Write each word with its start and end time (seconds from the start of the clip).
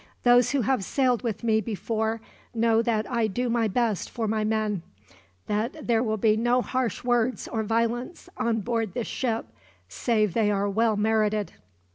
Those 0.23 0.49
who 0.49 0.61
have 0.61 0.83
sailed 0.83 1.21
with 1.21 1.43
me 1.43 1.61
before 1.61 2.21
know 2.55 2.81
that 2.81 3.07
I 3.07 3.27
do 3.27 3.51
my 3.51 3.67
best 3.67 4.09
for 4.09 4.27
my 4.27 4.43
men, 4.43 4.81
that 5.45 5.85
there 5.85 6.01
will 6.01 6.17
be 6.17 6.35
no 6.35 6.63
harsh 6.63 7.03
words 7.03 7.47
or 7.47 7.61
violence 7.61 8.27
on 8.35 8.61
board 8.61 8.95
this 8.95 9.05
ship, 9.05 9.45
save 9.87 10.33
they 10.33 10.49
are 10.49 10.67
well 10.67 10.97
merited. 10.97 11.51